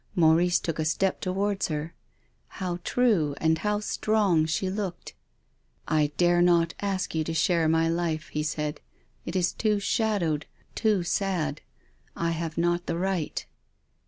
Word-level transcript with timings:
Maurice 0.15 0.59
took 0.59 0.79
a 0.79 0.83
step 0.85 1.21
towards 1.21 1.67
her. 1.67 1.93
How 2.57 2.77
true 2.83 3.35
and 3.37 3.59
how 3.59 3.79
strong 3.81 4.47
she 4.47 4.67
looked." 4.67 5.13
I 5.87 6.11
dare 6.17 6.41
not 6.41 6.73
ask 6.81 7.13
you 7.13 7.23
to 7.23 7.35
share 7.35 7.67
my 7.69 7.87
life," 7.87 8.29
he 8.29 8.41
said." 8.41 8.81
It 9.27 9.35
is 9.35 9.53
too 9.53 9.79
shadowed, 9.79 10.47
too 10.73 11.03
sad. 11.03 11.61
I 12.15 12.31
have 12.31 12.57
not 12.57 12.87
the 12.87 12.97
right." 12.97 13.45